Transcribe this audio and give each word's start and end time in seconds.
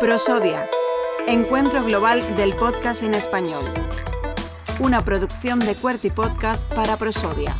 Prosodia, 0.00 0.68
Encuentro 1.26 1.82
Global 1.82 2.22
del 2.36 2.52
Podcast 2.52 3.02
en 3.02 3.14
Español. 3.14 3.64
Una 4.78 5.00
producción 5.00 5.58
de 5.60 5.74
Cuerty 5.74 6.10
Podcast 6.10 6.70
para 6.74 6.96
Prosodia. 6.96 7.54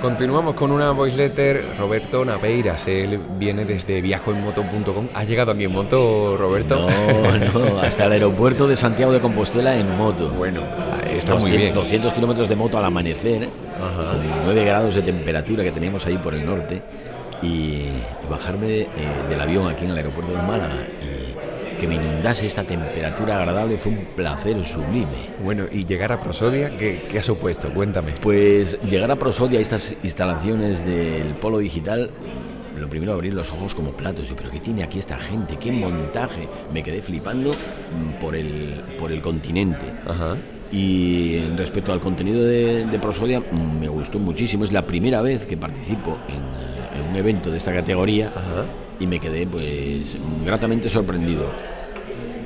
Continuamos 0.00 0.54
con 0.54 0.72
una 0.72 0.92
voice 0.92 1.16
letter. 1.16 1.62
Roberto 1.78 2.24
Naveiras, 2.24 2.86
él 2.86 3.20
viene 3.38 3.66
desde 3.66 4.00
viajoenmoto.com. 4.00 5.08
¿Has 5.14 5.28
llegado 5.28 5.50
también 5.52 5.70
en 5.70 5.76
moto, 5.76 6.36
Roberto? 6.38 6.88
No, 6.88 7.60
no, 7.74 7.78
hasta 7.80 8.06
el 8.06 8.12
aeropuerto 8.12 8.66
de 8.66 8.76
Santiago 8.76 9.12
de 9.12 9.20
Compostela 9.20 9.76
en 9.76 9.96
moto. 9.98 10.30
Bueno, 10.30 10.62
está 11.18 11.34
muy 11.36 11.50
bien. 11.50 11.74
200 11.74 12.12
kilómetros 12.12 12.48
de 12.48 12.56
moto 12.56 12.78
al 12.78 12.84
amanecer, 12.84 13.48
con 13.78 14.44
9 14.44 14.64
grados 14.64 14.94
de 14.94 15.02
temperatura 15.02 15.62
que 15.62 15.72
teníamos 15.72 16.06
ahí 16.06 16.18
por 16.18 16.34
el 16.34 16.44
norte, 16.44 16.82
y 17.42 17.82
bajarme 18.28 18.80
eh, 18.80 18.88
del 19.28 19.40
avión 19.40 19.68
aquí 19.68 19.84
en 19.84 19.92
el 19.92 19.96
aeropuerto 19.96 20.32
de 20.32 20.42
Málaga 20.42 20.76
que 21.80 21.88
me 21.88 21.94
inundase 21.94 22.46
esta 22.46 22.62
temperatura 22.62 23.38
agradable 23.38 23.78
fue 23.78 23.92
un 23.92 24.04
placer 24.14 24.62
sublime. 24.64 25.30
Bueno, 25.42 25.64
y 25.72 25.86
llegar 25.86 26.12
a 26.12 26.20
Prosodia, 26.20 26.76
¿qué, 26.76 27.06
qué 27.10 27.18
ha 27.18 27.22
supuesto? 27.22 27.72
Cuéntame. 27.72 28.12
Pues 28.20 28.78
llegar 28.82 29.10
a 29.10 29.16
Prosodia, 29.16 29.60
estas 29.60 29.96
instalaciones 30.02 30.84
del 30.84 31.28
Polo 31.36 31.58
Digital, 31.58 32.10
lo 32.78 32.88
primero 32.88 33.14
abrir 33.14 33.32
los 33.32 33.50
ojos 33.50 33.74
como 33.74 33.92
platos. 33.92 34.30
Y, 34.30 34.34
pero 34.34 34.50
¿qué 34.50 34.60
tiene 34.60 34.82
aquí 34.82 34.98
esta 34.98 35.16
gente? 35.16 35.56
¿Qué 35.56 35.72
montaje? 35.72 36.48
Me 36.72 36.82
quedé 36.82 37.00
flipando 37.00 37.52
mm, 37.52 38.20
por 38.20 38.36
el, 38.36 38.82
por 38.98 39.10
el 39.10 39.22
continente. 39.22 39.86
Ajá. 40.06 40.36
Y 40.72 41.40
respecto 41.56 41.92
al 41.92 42.00
contenido 42.00 42.44
de, 42.44 42.86
de, 42.86 42.98
Prosodia, 42.98 43.42
me 43.80 43.88
gustó 43.88 44.18
muchísimo. 44.18 44.64
Es 44.64 44.72
la 44.72 44.86
primera 44.86 45.20
vez 45.20 45.46
que 45.46 45.56
participo 45.56 46.18
en, 46.28 47.00
en 47.00 47.10
un 47.10 47.16
evento 47.16 47.50
de 47.50 47.58
esta 47.58 47.72
categoría. 47.72 48.28
Ajá 48.28 48.64
y 49.00 49.06
me 49.06 49.18
quedé 49.18 49.46
pues 49.46 50.16
gratamente 50.44 50.88
sorprendido. 50.90 51.46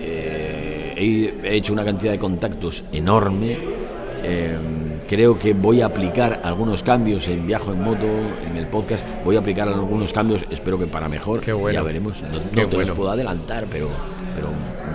Eh, 0.00 1.34
he, 1.42 1.56
hecho 1.56 1.72
una 1.72 1.84
cantidad 1.84 2.12
de 2.12 2.18
contactos 2.18 2.84
enorme. 2.92 3.58
Eh, 4.22 4.56
creo 5.08 5.38
que 5.38 5.52
voy 5.52 5.82
a 5.82 5.86
aplicar 5.86 6.40
algunos 6.44 6.82
cambios 6.82 7.28
en 7.28 7.46
Viajo 7.46 7.72
en 7.72 7.82
Moto, 7.82 8.06
en 8.48 8.56
el 8.56 8.68
podcast. 8.68 9.04
Voy 9.24 9.36
a 9.36 9.40
aplicar 9.40 9.68
algunos 9.68 10.12
cambios, 10.12 10.46
espero 10.48 10.78
que 10.78 10.86
para 10.86 11.08
mejor. 11.08 11.40
Qué 11.40 11.52
bueno. 11.52 11.74
Ya 11.74 11.82
veremos. 11.82 12.22
No, 12.22 12.62
no 12.62 12.68
te 12.68 12.78
los 12.78 12.90
puedo 12.92 13.10
adelantar, 13.10 13.66
pero, 13.68 13.88
pero 14.34 14.48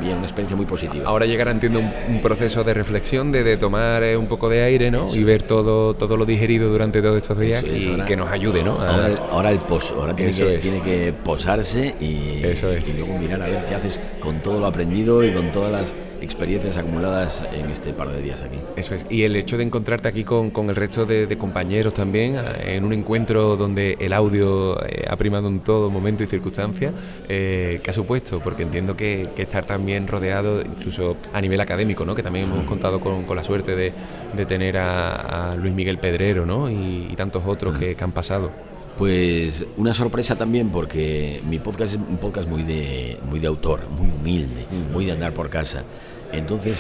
bien, 0.10 0.18
una 0.18 0.28
experiencia 0.28 0.56
muy 0.58 0.66
positiva. 0.66 1.08
Ahora 1.08 1.26
llegará, 1.26 1.52
entiendo, 1.52 1.80
un, 1.80 1.92
un 2.08 2.22
proceso 2.22 2.64
de 2.64 2.74
reflexión, 2.74 3.32
de, 3.32 3.44
de 3.44 3.58
tomar 3.58 4.04
eh, 4.04 4.18
un 4.18 4.28
poco 4.28 4.50
de 4.50 4.64
aire, 4.64 4.92
¿no? 4.92 5.06
Eso 5.08 5.16
y 5.16 5.24
ver 5.24 5.44
todo, 5.44 5.94
todo 5.96 6.18
lo 6.18 6.26
digerido 6.26 6.70
durante 6.70 7.02
todos 7.02 7.18
estos 7.22 7.38
días 7.38 7.64
es, 7.64 7.84
y 7.84 7.92
ahora- 7.92 8.06
que 8.06 8.16
nos 8.16 8.30
ayude, 8.30 8.64
¿no? 8.64 8.80
A- 8.82 8.90
Ahora, 8.90 9.08
el- 9.08 9.18
ahora 9.32 9.52
el 9.52 9.60
ahora 9.98 10.16
tiene 10.16 10.32
que, 10.32 10.58
tiene 10.58 10.82
que 10.82 11.14
posarse 11.24 11.96
y, 12.00 12.42
Eso 12.44 12.72
es. 12.72 12.88
y 12.88 12.94
luego 12.98 13.18
mirar 13.20 13.42
a 13.44 13.48
ver 13.48 13.66
qué 13.68 13.76
haces 13.76 14.00
con 14.20 14.40
todo 14.40 14.60
lo 14.60 14.66
aprendido 14.66 15.24
y 15.24 15.32
con 15.32 15.52
todas 15.52 15.72
las 15.72 15.94
experiencias 16.22 16.78
acumuladas 16.78 17.44
en 17.54 17.70
este 17.70 17.94
par 17.94 18.10
de 18.10 18.22
días 18.22 18.42
aquí. 18.42 18.58
Eso 18.76 18.96
es. 18.96 19.06
Y 19.10 19.24
el 19.24 19.36
hecho 19.36 19.58
de 19.58 19.64
encontrarte 19.64 20.08
aquí 20.08 20.24
con, 20.24 20.50
con 20.52 20.70
el 20.70 20.76
resto 20.76 21.06
de, 21.06 21.26
de 21.28 21.38
compañeros 21.38 21.94
también, 21.94 22.38
a- 22.38 22.56
en 22.62 22.84
un 22.86 22.94
encuentro 22.94 23.56
donde 23.56 23.98
el 24.00 24.14
audio 24.14 24.82
eh, 24.86 25.06
ha 25.10 25.16
primado 25.16 25.48
en 25.48 25.60
todo 25.62 25.90
momento 25.90 26.24
y 26.24 26.28
circunstancia, 26.28 26.92
eh, 27.28 27.80
¿qué 27.84 27.92
ha 27.92 27.94
supuesto? 27.94 28.40
Porque 28.44 28.64
entiendo 28.64 28.96
que, 28.96 29.28
que 29.36 29.44
estar 29.44 29.66
también 29.66 30.08
rodeado, 30.08 30.62
incluso 30.62 31.18
a 31.34 31.42
nivel 31.42 31.60
académico, 31.62 32.06
¿no? 32.06 32.16
que 32.16 32.24
también 32.24 32.46
hemos 32.46 32.66
contado 32.66 33.00
con, 33.00 33.24
con 33.24 33.36
la 33.36 33.44
suerte 33.44 33.76
de, 33.76 33.94
de 34.36 34.46
tener 34.46 34.78
a, 34.78 35.52
a 35.52 35.56
Luis 35.56 35.74
Miguel 35.74 35.98
Pedrero 36.00 36.46
¿no? 36.46 36.70
y, 36.70 37.08
y 37.12 37.16
tantos 37.16 37.44
otros 37.46 37.78
que, 37.78 37.96
que 37.96 38.04
han 38.04 38.12
pasado. 38.12 38.52
Pues 38.98 39.66
una 39.78 39.94
sorpresa 39.94 40.36
también 40.36 40.72
porque 40.72 41.40
mi 41.50 41.58
podcast 41.60 41.94
es 41.94 42.00
un 42.00 42.18
podcast 42.18 42.50
muy 42.50 42.64
de, 42.64 43.18
muy 43.30 43.40
de 43.40 43.48
autor, 43.48 43.88
muy 43.90 44.10
humilde, 44.10 44.66
muy 44.92 45.06
de 45.06 45.14
andar 45.14 45.34
por 45.34 45.50
casa. 45.50 45.84
Entonces, 46.32 46.78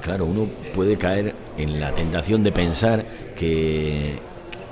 claro, 0.00 0.26
uno 0.26 0.48
puede 0.74 0.96
caer 0.96 1.34
en 1.56 1.80
la 1.80 1.94
tentación 1.94 2.42
de 2.42 2.52
pensar 2.52 3.04
que, 3.36 4.18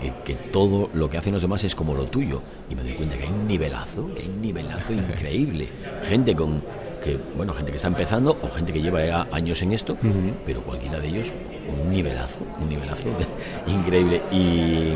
que, 0.00 0.12
que 0.24 0.34
todo 0.34 0.90
lo 0.92 1.08
que 1.08 1.18
hacen 1.18 1.32
los 1.32 1.42
demás 1.42 1.64
es 1.64 1.74
como 1.74 1.94
lo 1.94 2.06
tuyo. 2.06 2.42
Y 2.68 2.74
me 2.74 2.82
doy 2.82 2.92
cuenta 2.92 3.16
que 3.16 3.24
hay 3.24 3.30
un 3.30 3.46
nivelazo, 3.46 4.12
que 4.14 4.22
hay 4.22 4.28
un 4.28 4.40
nivelazo 4.40 4.92
increíble. 4.92 5.68
Gente 6.08 6.34
con 6.34 6.62
que, 7.00 7.18
bueno, 7.36 7.54
gente 7.54 7.70
que 7.72 7.76
está 7.76 7.88
empezando 7.88 8.36
o 8.42 8.50
gente 8.50 8.72
que 8.72 8.82
lleva 8.82 9.04
ya 9.04 9.26
años 9.32 9.62
en 9.62 9.72
esto, 9.72 9.96
pero 10.44 10.62
cualquiera 10.62 11.00
de 11.00 11.08
ellos 11.08 11.32
un 11.68 11.90
nivelazo, 11.90 12.40
un 12.60 12.68
nivelazo 12.68 13.08
increíble. 13.66 14.22
Y 14.30 14.94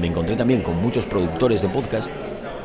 me 0.00 0.06
encontré 0.06 0.36
también 0.36 0.62
con 0.62 0.80
muchos 0.80 1.04
productores 1.06 1.62
de 1.62 1.68
podcast. 1.68 2.08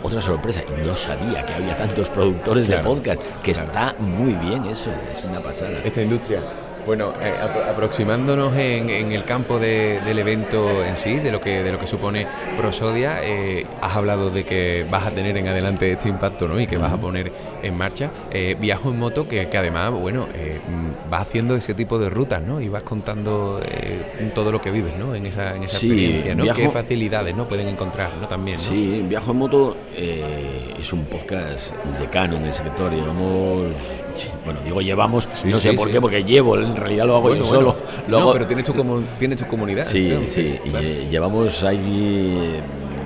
Otra 0.03 0.21
sorpresa, 0.21 0.61
y 0.67 0.85
no 0.85 0.95
sabía 0.95 1.45
que 1.45 1.53
había 1.53 1.75
tantos 1.75 2.07
productores 2.09 2.65
Claro, 2.67 2.81
de 2.83 2.87
podcast, 2.87 3.21
que 3.43 3.51
claro. 3.53 3.67
está 3.67 3.95
muy 3.99 4.33
bien 4.35 4.63
eso, 4.65 4.91
es 5.11 5.23
una 5.23 5.39
pasada. 5.39 5.79
Esta 5.83 6.01
industria. 6.01 6.41
Bueno, 6.87 7.11
eh, 7.21 7.33
apro- 7.39 7.69
aproximándonos 7.69 8.55
en, 8.57 8.89
en 8.89 9.11
el 9.11 9.23
campo 9.25 9.59
de- 9.59 9.99
del 10.05 10.17
evento 10.19 10.83
en 10.85 10.95
sí, 10.97 11.17
de 11.17 11.31
lo 11.31 11.39
que 11.41 11.61
de 11.61 11.71
lo 11.71 11.77
que 11.77 11.85
supone 11.85 12.25
Prosodia, 12.57 13.19
eh, 13.23 13.65
has 13.81 13.95
hablado 13.95 14.29
de 14.29 14.45
que 14.45 14.85
vas 14.89 15.05
a 15.05 15.11
tener 15.11 15.35
en 15.37 15.47
adelante 15.49 15.91
este 15.91 16.07
impacto, 16.09 16.47
¿no? 16.47 16.59
Y 16.59 16.65
que 16.65 16.77
vas 16.77 16.93
a 16.93 16.97
poner 16.97 17.31
en 17.61 17.77
marcha. 17.77 18.09
Eh, 18.31 18.55
viajo 18.59 18.89
en 18.89 18.99
moto, 18.99 19.27
que, 19.27 19.45
que 19.47 19.57
además, 19.57 19.91
bueno, 19.91 20.27
mm, 20.27 21.09
vas 21.11 21.21
haciendo 21.23 21.55
ese 21.57 21.73
tipo 21.73 21.99
de 21.99 22.09
rutas, 22.09 22.41
¿no? 22.41 22.61
Y 22.61 22.69
vas 22.69 22.83
contando 22.83 23.59
todo 24.33 24.51
lo 24.51 24.61
que 24.61 24.71
vives, 24.71 24.93
¿no? 24.97 25.13
En 25.13 25.25
esa, 25.25 25.55
en 25.55 25.63
esa 25.63 25.77
Sí, 25.79 25.87
experiencia, 25.87 26.35
¿no? 26.35 26.43
viajo- 26.43 26.57
Qué 26.61 26.69
facilidades, 26.69 27.35
¿no? 27.35 27.45
Pueden 27.49 27.67
encontrar, 27.67 28.15
¿no? 28.15 28.27
También, 28.29 28.57
¿no? 28.57 28.63
Sí, 28.63 29.03
Viajo 29.09 29.31
en 29.31 29.37
Moto 29.37 29.75
es 30.79 30.93
un 30.93 31.03
podcast 31.05 31.73
decano 31.99 32.37
en 32.37 32.45
el 32.45 32.53
sector. 32.53 32.91
Llevamos, 32.93 33.75
bueno, 34.45 34.59
digo 34.63 34.81
llevamos, 34.81 35.27
Sí, 35.33 35.47
no 35.49 35.57
sí, 35.57 35.69
sé 35.69 35.73
por 35.73 35.89
qué, 35.91 35.99
porque 36.01 36.23
llevo, 36.23 36.57
en 36.57 36.75
realidad 36.75 37.05
lo 37.05 37.13
hago 37.15 37.21
Bueno, 37.29 37.43
yo 37.43 37.49
bueno. 37.49 37.71
solo. 37.71 37.75
Lo 38.07 38.17
No, 38.17 38.23
hago- 38.23 38.33
pero 38.33 38.47
tienes 38.47 38.65
tu, 38.65 38.73
comu- 38.73 39.03
tienes 39.19 39.37
tu 39.39 39.47
comunidad. 39.47 39.85
Sí, 39.87 40.07
entonces, 40.09 40.33
sí, 40.33 40.59
y 40.65 40.69
claro. 40.69 40.85
lle- 40.87 41.09
llevamos 41.09 41.63
ahí 41.63 42.61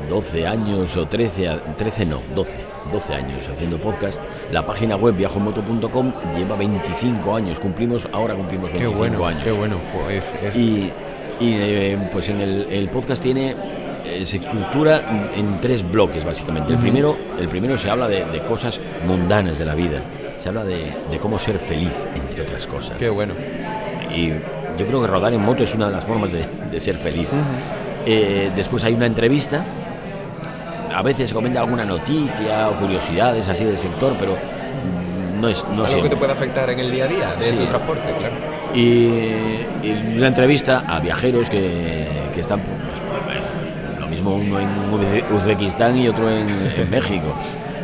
12 0.09 0.45
años 0.47 0.95
o 0.97 1.07
13, 1.07 1.47
a- 1.47 1.59
13 1.77 2.05
no, 2.05 2.19
12, 2.35 2.51
12 2.91 3.13
años 3.13 3.47
haciendo 3.47 3.79
podcast. 3.79 4.19
La 4.51 4.65
página 4.65 4.95
web 4.97 5.15
viajomoto.com 5.15 6.11
lleva 6.37 6.55
25 6.55 7.35
años, 7.35 7.59
cumplimos, 7.59 8.07
ahora 8.11 8.33
cumplimos 8.35 8.71
Qué 8.71 8.79
25 8.79 8.97
bueno, 8.99 9.25
años. 9.25 9.43
qué 9.43 9.51
bueno. 9.51 9.75
Pues 10.05 10.35
es, 10.43 10.55
Y, 10.55 10.91
y, 11.39 11.53
eh, 11.59 11.97
pues 12.11 12.27
en 12.29 12.41
el, 12.41 12.67
el 12.69 12.89
podcast 12.89 13.23
tiene 13.23 13.55
eh, 14.05 14.25
se 14.25 14.37
estructura 14.37 15.29
en 15.35 15.61
tres 15.61 15.87
bloques 15.89 16.25
básicamente. 16.25 16.73
El 16.73 16.79
primero, 16.79 17.15
el 17.39 17.47
primero 17.47 17.77
se 17.77 17.89
habla 17.89 18.07
de, 18.07 18.25
de 18.25 18.39
cosas 18.41 18.81
mundanas 19.07 19.57
de 19.59 19.65
la 19.65 19.75
vida. 19.75 20.01
Se 20.41 20.49
habla 20.49 20.63
de, 20.63 20.91
de 21.11 21.17
cómo 21.19 21.37
ser 21.37 21.59
feliz, 21.59 21.93
entre 22.15 22.41
otras 22.41 22.65
cosas. 22.67 22.97
qué 22.97 23.09
bueno. 23.09 23.33
Y 24.15 24.29
yo 24.77 24.87
creo 24.87 25.01
que 25.01 25.07
rodar 25.07 25.33
en 25.33 25.41
moto 25.41 25.63
es 25.63 25.73
una 25.75 25.87
de 25.87 25.91
las 25.93 26.03
formas 26.03 26.31
de, 26.31 26.45
de 26.71 26.79
ser 26.79 26.95
feliz. 26.97 27.27
Eh, 28.05 28.51
después 28.55 28.83
hay 28.83 28.93
una 28.93 29.05
entrevista. 29.05 29.63
A 30.93 31.01
veces 31.03 31.29
se 31.29 31.35
comenta 31.35 31.59
alguna 31.59 31.85
noticia 31.85 32.69
o 32.69 32.77
curiosidades 32.79 33.47
así 33.47 33.63
del 33.63 33.77
sector, 33.77 34.15
pero 34.19 34.35
no 35.39 35.47
es 35.47 35.63
no 35.75 35.85
Algo 35.85 36.03
que 36.03 36.09
te 36.09 36.17
pueda 36.17 36.33
afectar 36.33 36.69
en 36.69 36.79
el 36.79 36.91
día 36.91 37.05
a 37.05 37.07
día 37.07 37.35
de 37.35 37.45
Sí. 37.45 37.55
tu 37.57 37.65
transporte, 37.65 38.09
claro. 38.17 38.33
Y, 38.75 38.79
y 39.83 40.13
una 40.17 40.27
entrevista 40.27 40.83
a 40.87 40.99
viajeros 40.99 41.49
que, 41.49 42.07
que 42.33 42.41
están 42.41 42.59
pues, 42.59 43.99
lo 43.99 44.07
mismo 44.07 44.35
uno 44.35 44.59
en 44.59 44.67
Uzbe- 44.91 45.23
Uzbekistán 45.31 45.97
y 45.97 46.07
otro 46.09 46.29
en, 46.29 46.47
en 46.77 46.89
México. 46.89 47.35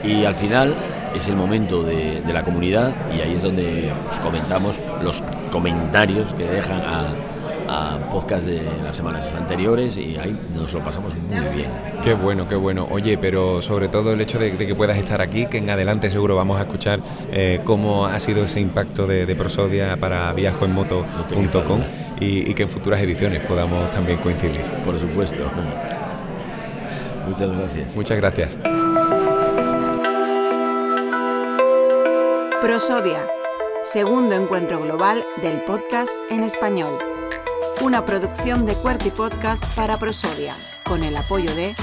Y 0.04 0.26
al 0.26 0.36
final 0.36 0.76
es 1.16 1.28
el 1.28 1.36
momento 1.36 1.84
de, 1.84 2.22
de 2.22 2.34
la 2.34 2.44
comunidad 2.44 2.94
y 3.16 3.22
ahí 3.22 3.36
es 3.36 3.44
donde 3.44 3.92
pues, 4.08 4.20
comentamos 4.20 4.80
los 5.04 5.24
comentarios 5.52 6.34
que 6.34 6.44
dejan 6.46 6.82
a, 6.82 7.08
a 7.68 7.98
podcast 8.12 8.46
de 8.48 8.62
las 8.84 8.96
semanas 8.96 9.34
anteriores 9.34 9.98
y 9.98 10.18
ahí 10.18 10.36
nos 10.56 10.74
lo 10.74 10.84
pasamos 10.84 11.16
muy 11.16 11.56
bien. 11.56 11.70
Qué 12.04 12.14
bueno, 12.14 12.48
qué 12.48 12.56
bueno. 12.56 12.88
Oye, 12.90 13.18
pero 13.18 13.62
sobre 13.62 13.90
todo 13.90 14.14
el 14.14 14.22
hecho 14.22 14.40
de, 14.40 14.52
de 14.52 14.68
que 14.68 14.76
puedas 14.76 14.98
estar 14.98 15.22
aquí, 15.22 15.46
que 15.48 15.58
en 15.58 15.70
adelante 15.70 16.10
seguro 16.10 16.36
vamos 16.36 16.60
a 16.60 16.64
escuchar 16.64 17.00
eh, 17.32 17.62
cómo 17.64 18.06
ha 18.06 18.20
sido 18.20 18.46
ese 18.46 18.60
impacto 18.60 19.08
de, 19.08 19.26
de 19.26 19.36
Prosodia 19.36 19.98
para 19.98 20.32
viajoenmoto.com 20.34 21.82
y 22.20 22.52
que 22.56 22.64
en 22.64 22.70
futuras 22.70 23.00
ediciones 23.02 23.42
podamos 23.42 23.92
también 23.92 24.18
coincidir. 24.20 24.62
Por 24.84 24.98
supuesto. 24.98 25.44
Muchas 27.28 27.52
gracias. 27.52 27.96
Muchas 27.96 28.18
gracias. 28.18 28.77
Prosodia, 32.68 33.26
segundo 33.86 34.36
encuentro 34.36 34.82
global 34.82 35.24
del 35.42 35.64
podcast 35.64 36.12
en 36.30 36.44
español. 36.44 37.00
Una 37.80 38.04
producción 38.04 38.66
de 38.66 38.74
Cuerty 38.74 39.10
Podcast 39.10 39.64
para 39.74 39.98
Prosodia, 39.98 40.54
con 40.84 41.02
el 41.02 41.16
apoyo 41.16 41.56
de 41.56 41.74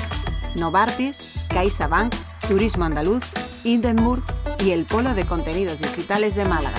Novartis, 0.57 1.37
CaixaBank, 1.49 2.15
Turismo 2.49 2.85
Andaluz, 2.85 3.33
Hindenburg 3.65 4.23
y 4.59 4.73
el 4.73 4.85
Polo 4.85 5.15
de 5.15 5.25
Contenidos 5.25 5.81
Digitales 5.81 6.35
de 6.35 6.45
Málaga. 6.45 6.77